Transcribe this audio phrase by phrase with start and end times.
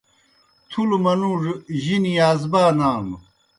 [0.69, 3.17] تُھلوْ منُوڙوْ جِنیْ یازبا نانوْ۔